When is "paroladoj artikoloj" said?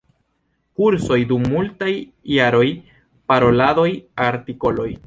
3.33-4.93